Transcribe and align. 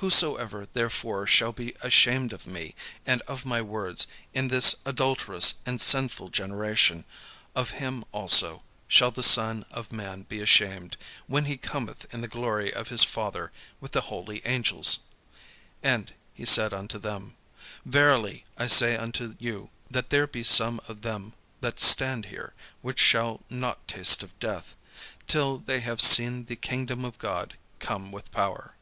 Whosoever 0.00 0.64
therefore 0.64 1.26
shall 1.26 1.50
be 1.50 1.74
ashamed 1.80 2.32
of 2.32 2.46
me 2.46 2.76
and 3.04 3.20
of 3.22 3.44
my 3.44 3.60
words 3.60 4.06
in 4.32 4.46
this 4.46 4.76
adulterous 4.86 5.54
and 5.66 5.80
sinful 5.80 6.28
generation; 6.28 7.04
of 7.56 7.70
him 7.72 8.04
also 8.12 8.62
shall 8.86 9.10
the 9.10 9.24
Son 9.24 9.64
of 9.72 9.90
man 9.90 10.22
be 10.22 10.38
ashamed, 10.40 10.96
when 11.26 11.46
he 11.46 11.56
cometh 11.56 12.06
in 12.14 12.20
the 12.20 12.28
glory 12.28 12.72
of 12.72 12.90
his 12.90 13.02
Father 13.02 13.50
with 13.80 13.90
the 13.90 14.02
holy 14.02 14.40
angels." 14.46 15.00
And 15.82 16.14
he 16.32 16.44
said 16.44 16.72
unto 16.72 17.00
them: 17.00 17.34
"Verily 17.84 18.44
I 18.56 18.68
say 18.68 18.96
unto 18.96 19.34
you. 19.40 19.70
That 19.90 20.10
there 20.10 20.28
be 20.28 20.44
some 20.44 20.80
of 20.86 21.02
them 21.02 21.32
that 21.60 21.80
stand 21.80 22.26
here, 22.26 22.54
which 22.82 23.00
shall 23.00 23.40
not 23.50 23.88
taste 23.88 24.22
of 24.22 24.38
death, 24.38 24.76
till 25.26 25.58
they 25.58 25.80
have 25.80 26.00
seen 26.00 26.44
the 26.44 26.54
kingdom 26.54 27.04
of 27.04 27.18
God 27.18 27.58
come 27.80 28.12
with 28.12 28.30
power." 28.30 28.76